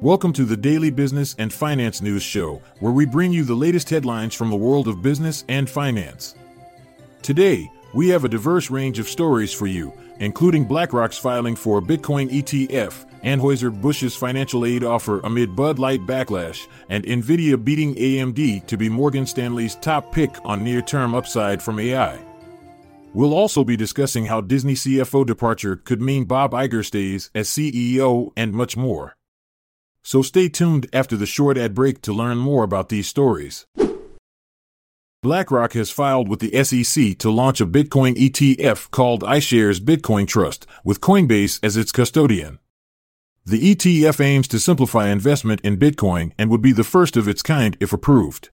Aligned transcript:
Welcome 0.00 0.32
to 0.34 0.44
the 0.44 0.56
Daily 0.56 0.90
Business 0.90 1.34
and 1.38 1.52
Finance 1.52 2.00
News 2.00 2.22
Show, 2.22 2.62
where 2.78 2.92
we 2.92 3.04
bring 3.04 3.32
you 3.32 3.44
the 3.44 3.56
latest 3.56 3.90
headlines 3.90 4.32
from 4.32 4.48
the 4.48 4.56
world 4.56 4.86
of 4.88 5.02
business 5.02 5.44
and 5.48 5.68
finance. 5.68 6.36
Today, 7.20 7.68
we 7.92 8.08
have 8.08 8.24
a 8.24 8.28
diverse 8.28 8.70
range 8.70 8.98
of 8.98 9.08
stories 9.08 9.52
for 9.52 9.66
you, 9.66 9.92
including 10.20 10.64
BlackRock's 10.64 11.18
filing 11.18 11.56
for 11.56 11.78
a 11.78 11.82
Bitcoin 11.82 12.30
ETF, 12.30 13.06
Anheuser-Busch's 13.24 14.14
financial 14.14 14.64
aid 14.64 14.84
offer 14.84 15.20
amid 15.24 15.56
Bud 15.56 15.78
Light 15.78 16.06
backlash, 16.06 16.68
and 16.88 17.04
Nvidia 17.04 17.62
beating 17.62 17.94
AMD 17.96 18.66
to 18.68 18.76
be 18.76 18.88
Morgan 18.88 19.26
Stanley's 19.26 19.74
top 19.74 20.12
pick 20.12 20.30
on 20.44 20.62
near-term 20.62 21.14
upside 21.14 21.60
from 21.60 21.80
AI. 21.80 22.18
We'll 23.18 23.34
also 23.34 23.64
be 23.64 23.76
discussing 23.76 24.26
how 24.26 24.40
Disney 24.40 24.74
CFO 24.74 25.26
departure 25.26 25.74
could 25.74 26.00
mean 26.00 26.24
Bob 26.24 26.52
Iger 26.52 26.84
stays 26.84 27.32
as 27.34 27.48
CEO 27.48 28.30
and 28.36 28.52
much 28.52 28.76
more. 28.76 29.16
So 30.04 30.22
stay 30.22 30.48
tuned 30.48 30.86
after 30.92 31.16
the 31.16 31.26
short 31.26 31.58
ad 31.58 31.74
break 31.74 32.00
to 32.02 32.12
learn 32.12 32.38
more 32.38 32.62
about 32.62 32.90
these 32.90 33.08
stories. 33.08 33.66
BlackRock 35.24 35.72
has 35.72 35.90
filed 35.90 36.28
with 36.28 36.38
the 36.38 36.62
SEC 36.62 37.18
to 37.18 37.28
launch 37.28 37.60
a 37.60 37.66
Bitcoin 37.66 38.14
ETF 38.14 38.92
called 38.92 39.24
iShares 39.24 39.80
Bitcoin 39.80 40.28
Trust, 40.28 40.64
with 40.84 41.00
Coinbase 41.00 41.58
as 41.60 41.76
its 41.76 41.90
custodian. 41.90 42.60
The 43.44 43.74
ETF 43.74 44.20
aims 44.20 44.46
to 44.46 44.60
simplify 44.60 45.08
investment 45.08 45.60
in 45.62 45.76
Bitcoin 45.76 46.30
and 46.38 46.50
would 46.50 46.62
be 46.62 46.70
the 46.70 46.84
first 46.84 47.16
of 47.16 47.26
its 47.26 47.42
kind 47.42 47.76
if 47.80 47.92
approved. 47.92 48.50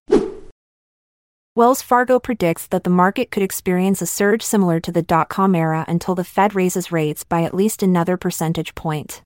Wells 1.57 1.81
Fargo 1.81 2.19
predicts 2.19 2.67
that 2.67 2.83
the 2.83 2.89
market 2.89 3.31
could 3.31 3.41
experience 3.41 4.01
a 4.01 4.05
surge 4.05 4.43
similar 4.43 4.81
to 4.81 4.91
the 4.91 5.01
dot 5.01 5.29
com 5.29 5.55
era 5.55 5.85
until 5.87 6.13
the 6.13 6.25
Fed 6.25 6.53
raises 6.53 6.91
rates 6.91 7.23
by 7.23 7.43
at 7.43 7.53
least 7.53 7.81
another 7.81 8.17
percentage 8.17 8.75
point. 8.75 9.21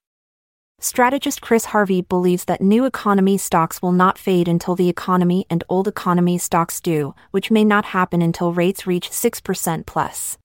Strategist 0.79 1.41
Chris 1.41 1.65
Harvey 1.65 2.01
believes 2.01 2.45
that 2.45 2.61
new 2.61 2.85
economy 2.85 3.35
stocks 3.39 3.81
will 3.81 3.91
not 3.91 4.19
fade 4.19 4.47
until 4.47 4.75
the 4.75 4.89
economy 4.89 5.47
and 5.49 5.63
old 5.69 5.87
economy 5.87 6.37
stocks 6.37 6.79
do, 6.79 7.15
which 7.31 7.49
may 7.49 7.65
not 7.65 7.85
happen 7.85 8.21
until 8.21 8.53
rates 8.53 8.85
reach 8.85 9.09
6% 9.09 9.87
plus. 9.87 10.37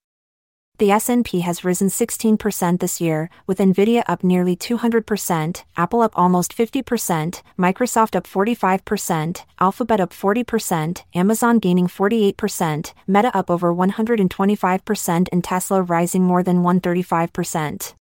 The 0.78 0.90
S&P 0.90 1.40
has 1.40 1.64
risen 1.64 1.86
16% 1.86 2.80
this 2.80 3.00
year, 3.00 3.30
with 3.46 3.58
Nvidia 3.58 4.02
up 4.08 4.24
nearly 4.24 4.56
200%, 4.56 5.62
Apple 5.76 6.00
up 6.00 6.10
almost 6.16 6.56
50%, 6.56 7.42
Microsoft 7.56 8.16
up 8.16 8.26
45%, 8.26 9.44
Alphabet 9.60 10.00
up 10.00 10.10
40%, 10.10 11.02
Amazon 11.14 11.60
gaining 11.60 11.86
48%, 11.86 12.92
Meta 13.06 13.36
up 13.36 13.50
over 13.52 13.72
125% 13.72 15.28
and 15.30 15.44
Tesla 15.44 15.80
rising 15.80 16.24
more 16.24 16.42
than 16.42 16.64
135%. 16.64 17.94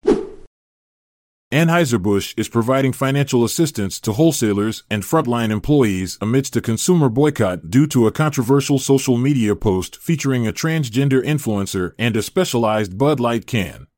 Anheuser-Busch 1.53 2.35
is 2.37 2.49
providing 2.49 2.93
financial 2.93 3.43
assistance 3.43 3.99
to 4.01 4.13
wholesalers 4.13 4.85
and 4.89 5.03
frontline 5.03 5.51
employees 5.51 6.17
amidst 6.21 6.55
a 6.55 6.61
consumer 6.61 7.09
boycott 7.09 7.69
due 7.69 7.89
to 7.89 8.07
a 8.07 8.13
controversial 8.13 8.79
social 8.79 9.17
media 9.17 9.57
post 9.57 9.97
featuring 9.97 10.47
a 10.47 10.53
transgender 10.53 11.21
influencer 11.25 11.95
and 11.99 12.17
a 12.17 12.23
specialized 12.23 12.97
Bud 12.97 13.19
Light 13.19 13.49
can. 13.49 13.89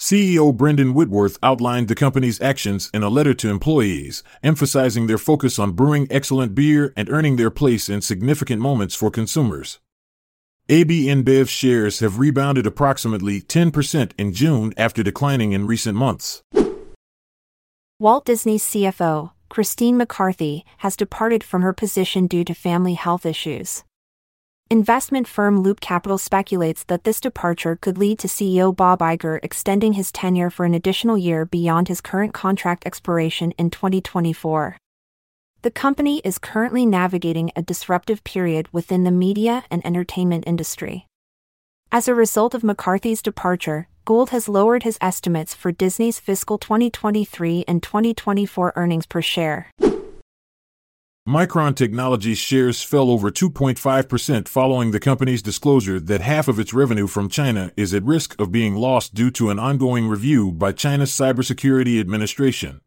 CEO 0.00 0.52
Brendan 0.52 0.94
Whitworth 0.94 1.38
outlined 1.44 1.86
the 1.86 1.94
company's 1.94 2.40
actions 2.40 2.90
in 2.92 3.04
a 3.04 3.08
letter 3.08 3.34
to 3.34 3.50
employees, 3.50 4.24
emphasizing 4.42 5.06
their 5.06 5.16
focus 5.16 5.60
on 5.60 5.70
brewing 5.70 6.08
excellent 6.10 6.56
beer 6.56 6.92
and 6.96 7.08
earning 7.08 7.36
their 7.36 7.50
place 7.50 7.88
in 7.88 8.00
significant 8.00 8.60
moments 8.60 8.96
for 8.96 9.12
consumers. 9.12 9.78
AB 10.68 11.06
InBev 11.06 11.48
shares 11.48 12.00
have 12.00 12.18
rebounded 12.18 12.66
approximately 12.66 13.40
10% 13.42 14.10
in 14.18 14.32
June 14.32 14.74
after 14.76 15.04
declining 15.04 15.52
in 15.52 15.68
recent 15.68 15.96
months. 15.96 16.42
Walt 18.04 18.26
Disney's 18.26 18.62
CFO, 18.62 19.30
Christine 19.48 19.96
McCarthy, 19.96 20.66
has 20.80 20.94
departed 20.94 21.42
from 21.42 21.62
her 21.62 21.72
position 21.72 22.26
due 22.26 22.44
to 22.44 22.52
family 22.52 22.92
health 22.92 23.24
issues. 23.24 23.82
Investment 24.70 25.26
firm 25.26 25.62
Loop 25.62 25.80
Capital 25.80 26.18
speculates 26.18 26.84
that 26.84 27.04
this 27.04 27.18
departure 27.18 27.76
could 27.76 27.96
lead 27.96 28.18
to 28.18 28.28
CEO 28.28 28.76
Bob 28.76 28.98
Iger 28.98 29.40
extending 29.42 29.94
his 29.94 30.12
tenure 30.12 30.50
for 30.50 30.66
an 30.66 30.74
additional 30.74 31.16
year 31.16 31.46
beyond 31.46 31.88
his 31.88 32.02
current 32.02 32.34
contract 32.34 32.84
expiration 32.84 33.52
in 33.52 33.70
2024. 33.70 34.76
The 35.62 35.70
company 35.70 36.20
is 36.26 36.36
currently 36.36 36.84
navigating 36.84 37.52
a 37.56 37.62
disruptive 37.62 38.22
period 38.22 38.68
within 38.70 39.04
the 39.04 39.10
media 39.10 39.64
and 39.70 39.80
entertainment 39.86 40.44
industry. 40.46 41.06
As 41.90 42.06
a 42.06 42.14
result 42.14 42.52
of 42.52 42.62
McCarthy's 42.62 43.22
departure, 43.22 43.88
Gould 44.04 44.30
has 44.30 44.50
lowered 44.50 44.82
his 44.82 44.98
estimates 45.00 45.54
for 45.54 45.72
Disney's 45.72 46.20
fiscal 46.20 46.58
2023 46.58 47.64
and 47.66 47.82
2024 47.82 48.74
earnings 48.76 49.06
per 49.06 49.22
share. 49.22 49.70
Micron 51.26 51.74
Technologies 51.74 52.36
shares 52.36 52.82
fell 52.82 53.08
over 53.08 53.30
2.5% 53.30 54.46
following 54.46 54.90
the 54.90 55.00
company's 55.00 55.40
disclosure 55.40 55.98
that 55.98 56.20
half 56.20 56.48
of 56.48 56.58
its 56.58 56.74
revenue 56.74 57.06
from 57.06 57.30
China 57.30 57.72
is 57.78 57.94
at 57.94 58.04
risk 58.04 58.38
of 58.38 58.52
being 58.52 58.74
lost 58.74 59.14
due 59.14 59.30
to 59.30 59.48
an 59.48 59.58
ongoing 59.58 60.06
review 60.06 60.52
by 60.52 60.70
China's 60.70 61.10
Cybersecurity 61.10 61.98
Administration. 61.98 62.82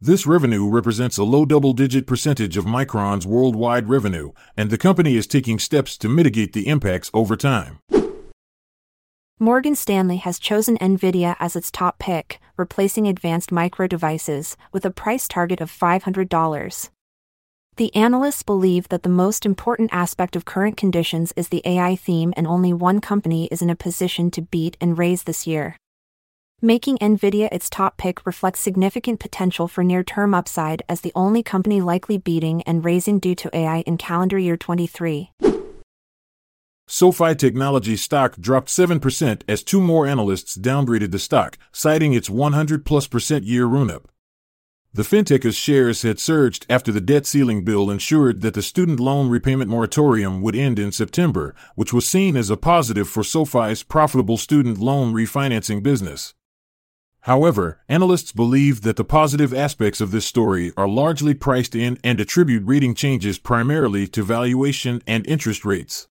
This 0.00 0.24
revenue 0.24 0.70
represents 0.70 1.18
a 1.18 1.24
low 1.24 1.46
double 1.46 1.72
digit 1.72 2.06
percentage 2.06 2.56
of 2.56 2.64
Micron's 2.64 3.26
worldwide 3.26 3.88
revenue, 3.88 4.30
and 4.56 4.70
the 4.70 4.78
company 4.78 5.16
is 5.16 5.26
taking 5.26 5.58
steps 5.58 5.98
to 5.98 6.08
mitigate 6.08 6.52
the 6.52 6.68
impacts 6.68 7.10
over 7.12 7.34
time. 7.34 7.80
Morgan 9.40 9.76
Stanley 9.76 10.16
has 10.16 10.40
chosen 10.40 10.76
Nvidia 10.78 11.36
as 11.38 11.54
its 11.54 11.70
top 11.70 12.00
pick, 12.00 12.40
replacing 12.56 13.06
Advanced 13.06 13.52
Micro 13.52 13.86
Devices, 13.86 14.56
with 14.72 14.84
a 14.84 14.90
price 14.90 15.28
target 15.28 15.60
of 15.60 15.70
$500. 15.70 16.90
The 17.76 17.94
analysts 17.94 18.42
believe 18.42 18.88
that 18.88 19.04
the 19.04 19.08
most 19.08 19.46
important 19.46 19.90
aspect 19.92 20.34
of 20.34 20.44
current 20.44 20.76
conditions 20.76 21.32
is 21.36 21.50
the 21.50 21.62
AI 21.64 21.94
theme, 21.94 22.34
and 22.36 22.48
only 22.48 22.72
one 22.72 23.00
company 23.00 23.46
is 23.52 23.62
in 23.62 23.70
a 23.70 23.76
position 23.76 24.32
to 24.32 24.42
beat 24.42 24.76
and 24.80 24.98
raise 24.98 25.22
this 25.22 25.46
year. 25.46 25.76
Making 26.60 26.98
Nvidia 26.98 27.48
its 27.52 27.70
top 27.70 27.96
pick 27.96 28.26
reflects 28.26 28.58
significant 28.58 29.20
potential 29.20 29.68
for 29.68 29.84
near 29.84 30.02
term 30.02 30.34
upside 30.34 30.82
as 30.88 31.02
the 31.02 31.12
only 31.14 31.44
company 31.44 31.80
likely 31.80 32.18
beating 32.18 32.62
and 32.62 32.84
raising 32.84 33.20
due 33.20 33.36
to 33.36 33.56
AI 33.56 33.82
in 33.82 33.98
calendar 33.98 34.36
year 34.36 34.56
23. 34.56 35.30
SoFi 36.90 37.34
Technology 37.34 37.96
stock 37.96 38.38
dropped 38.38 38.68
7% 38.68 39.42
as 39.46 39.62
two 39.62 39.78
more 39.82 40.06
analysts 40.06 40.56
downgraded 40.56 41.10
the 41.10 41.18
stock, 41.18 41.58
citing 41.70 42.14
its 42.14 42.30
100 42.30 42.86
plus 42.86 43.06
percent 43.06 43.44
year 43.44 43.66
run 43.66 43.90
up. 43.90 44.08
The 44.94 45.02
fintech's 45.02 45.54
shares 45.54 46.00
had 46.00 46.18
surged 46.18 46.64
after 46.70 46.90
the 46.90 47.02
debt 47.02 47.26
ceiling 47.26 47.62
bill 47.62 47.90
ensured 47.90 48.40
that 48.40 48.54
the 48.54 48.62
student 48.62 49.00
loan 49.00 49.28
repayment 49.28 49.70
moratorium 49.70 50.40
would 50.40 50.56
end 50.56 50.78
in 50.78 50.90
September, 50.90 51.54
which 51.74 51.92
was 51.92 52.06
seen 52.06 52.38
as 52.38 52.48
a 52.48 52.56
positive 52.56 53.06
for 53.06 53.22
SoFi's 53.22 53.82
profitable 53.82 54.38
student 54.38 54.78
loan 54.78 55.12
refinancing 55.12 55.82
business. 55.82 56.32
However, 57.20 57.80
analysts 57.90 58.32
believe 58.32 58.80
that 58.80 58.96
the 58.96 59.04
positive 59.04 59.52
aspects 59.52 60.00
of 60.00 60.10
this 60.10 60.24
story 60.24 60.72
are 60.78 60.88
largely 60.88 61.34
priced 61.34 61.74
in 61.74 61.98
and 62.02 62.18
attribute 62.18 62.62
rating 62.64 62.94
changes 62.94 63.38
primarily 63.38 64.06
to 64.06 64.22
valuation 64.22 65.02
and 65.06 65.26
interest 65.26 65.66
rates. 65.66 66.08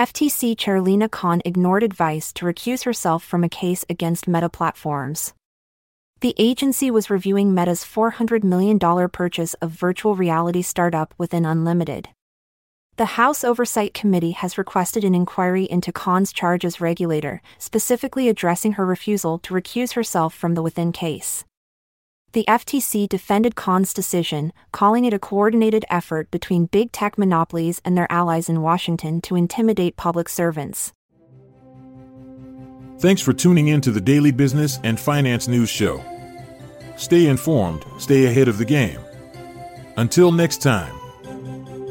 FTC 0.00 0.56
Chair 0.56 0.80
Lina 0.80 1.10
Khan 1.10 1.42
ignored 1.44 1.82
advice 1.82 2.32
to 2.32 2.46
recuse 2.46 2.84
herself 2.84 3.22
from 3.22 3.44
a 3.44 3.50
case 3.50 3.84
against 3.90 4.26
Meta 4.26 4.48
Platforms. 4.48 5.34
The 6.22 6.34
agency 6.38 6.90
was 6.90 7.10
reviewing 7.10 7.52
Meta's 7.52 7.84
$400 7.84 8.42
million 8.42 8.78
purchase 9.10 9.52
of 9.60 9.72
virtual 9.72 10.16
reality 10.16 10.62
startup 10.62 11.12
Within 11.18 11.44
Unlimited. 11.44 12.08
The 12.96 13.20
House 13.20 13.44
Oversight 13.44 13.92
Committee 13.92 14.30
has 14.30 14.56
requested 14.56 15.04
an 15.04 15.14
inquiry 15.14 15.64
into 15.64 15.92
Khan's 15.92 16.32
charge 16.32 16.64
as 16.64 16.80
regulator, 16.80 17.42
specifically 17.58 18.30
addressing 18.30 18.72
her 18.72 18.86
refusal 18.86 19.38
to 19.40 19.52
recuse 19.52 19.92
herself 19.92 20.32
from 20.32 20.54
the 20.54 20.62
Within 20.62 20.92
case. 20.92 21.44
The 22.32 22.44
FTC 22.46 23.08
defended 23.08 23.56
Khan's 23.56 23.92
decision, 23.92 24.52
calling 24.70 25.04
it 25.04 25.12
a 25.12 25.18
coordinated 25.18 25.84
effort 25.90 26.30
between 26.30 26.66
big 26.66 26.92
tech 26.92 27.18
monopolies 27.18 27.80
and 27.84 27.98
their 27.98 28.10
allies 28.10 28.48
in 28.48 28.62
Washington 28.62 29.20
to 29.22 29.34
intimidate 29.34 29.96
public 29.96 30.28
servants. 30.28 30.92
Thanks 33.00 33.20
for 33.20 33.32
tuning 33.32 33.66
in 33.66 33.80
to 33.80 33.90
the 33.90 34.00
Daily 34.00 34.30
Business 34.30 34.78
and 34.84 35.00
Finance 35.00 35.48
News 35.48 35.70
Show. 35.70 36.04
Stay 36.96 37.26
informed, 37.26 37.84
stay 37.98 38.26
ahead 38.26 38.46
of 38.46 38.58
the 38.58 38.64
game. 38.64 39.00
Until 39.96 40.30
next 40.30 40.62
time. 40.62 40.94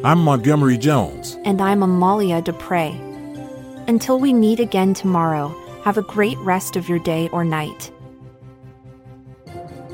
I'm 0.05 0.19
Montgomery 0.19 0.77
Jones. 0.77 1.37
And 1.43 1.61
I'm 1.61 1.83
Amalia 1.83 2.41
Dupre. 2.41 2.91
Until 3.89 4.17
we 4.17 4.33
meet 4.33 4.61
again 4.61 4.93
tomorrow, 4.93 5.49
have 5.83 5.97
a 5.97 6.01
great 6.03 6.37
rest 6.37 6.77
of 6.77 6.87
your 6.87 6.99
day 6.99 7.27
or 7.33 7.43
night. 7.43 7.91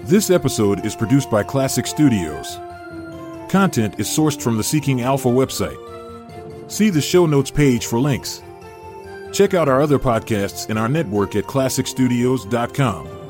This 0.06 0.30
episode 0.30 0.86
is 0.86 0.96
produced 0.96 1.32
by 1.32 1.42
Klassic 1.42 1.88
Studios. 1.88 2.60
Content 3.50 4.00
is 4.00 4.08
sourced 4.08 4.40
from 4.40 4.56
the 4.56 4.64
Seeking 4.64 5.02
Alpha 5.02 5.30
website. 5.30 5.80
See 6.72 6.92
the 6.92 7.02
show 7.02 7.26
notes 7.26 7.50
page 7.50 7.88
for 7.88 8.00
links. 8.00 8.44
Check 9.34 9.56
out 9.56 9.68
our 9.68 9.82
other 9.82 9.98
podcasts 9.98 10.70
in 10.70 10.78
our 10.78 10.88
network 10.88 11.36
at 11.36 11.46
klassicstudios.com. 11.46 13.25